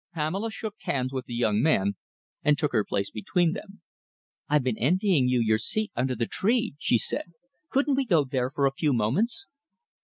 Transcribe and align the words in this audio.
Pamela 0.15 0.49
shook 0.49 0.73
hands 0.79 1.13
with 1.13 1.27
the 1.27 1.35
young 1.35 1.61
man 1.61 1.95
and 2.43 2.57
took 2.57 2.71
her 2.71 2.83
place 2.83 3.11
between 3.11 3.51
them. 3.53 3.83
"I've 4.49 4.63
been 4.63 4.79
envying 4.79 5.27
you 5.27 5.39
your 5.39 5.59
seat 5.59 5.91
under 5.95 6.15
the 6.15 6.25
tree," 6.25 6.73
she 6.79 6.97
said. 6.97 7.33
"Couldn't 7.69 7.93
we 7.97 8.05
go 8.07 8.23
there 8.23 8.49
for 8.49 8.65
a 8.65 8.71
few 8.73 8.93
moments?" 8.93 9.45